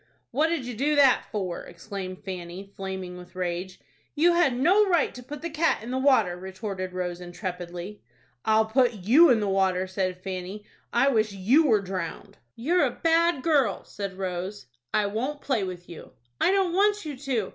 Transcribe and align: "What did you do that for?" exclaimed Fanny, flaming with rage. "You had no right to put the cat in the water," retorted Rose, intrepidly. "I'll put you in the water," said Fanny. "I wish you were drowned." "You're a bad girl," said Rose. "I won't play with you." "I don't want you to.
"What 0.31 0.47
did 0.47 0.65
you 0.65 0.73
do 0.75 0.95
that 0.95 1.25
for?" 1.31 1.61
exclaimed 1.63 2.23
Fanny, 2.25 2.73
flaming 2.75 3.17
with 3.17 3.35
rage. 3.35 3.79
"You 4.15 4.33
had 4.33 4.57
no 4.57 4.83
right 4.89 5.13
to 5.13 5.21
put 5.21 5.43
the 5.43 5.49
cat 5.51 5.83
in 5.83 5.91
the 5.91 5.99
water," 5.99 6.35
retorted 6.35 6.91
Rose, 6.91 7.21
intrepidly. 7.21 8.01
"I'll 8.43 8.65
put 8.65 8.93
you 8.93 9.29
in 9.29 9.39
the 9.41 9.47
water," 9.47 9.85
said 9.85 10.19
Fanny. 10.19 10.65
"I 10.91 11.09
wish 11.09 11.33
you 11.33 11.67
were 11.67 11.81
drowned." 11.81 12.39
"You're 12.55 12.83
a 12.83 12.89
bad 13.03 13.43
girl," 13.43 13.83
said 13.83 14.17
Rose. 14.17 14.65
"I 14.91 15.05
won't 15.05 15.39
play 15.39 15.63
with 15.63 15.87
you." 15.87 16.13
"I 16.39 16.49
don't 16.49 16.73
want 16.73 17.05
you 17.05 17.15
to. 17.17 17.49